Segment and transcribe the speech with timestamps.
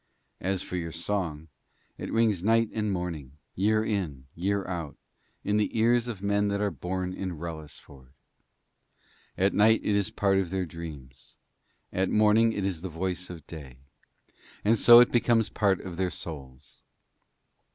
[0.39, 1.47] As for your song,
[1.99, 4.97] it rings night and morning, year in, year out,
[5.43, 8.11] in the ears of men that are born in Wrellisford;
[9.37, 11.37] at night it is part of their dreams,
[11.93, 13.77] at morning it is the voice of day,
[14.65, 16.79] and so it becomes part of their souls.